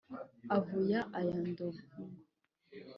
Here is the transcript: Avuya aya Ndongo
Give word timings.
Avuya 0.57 0.99
aya 1.19 1.37
Ndongo 1.47 1.83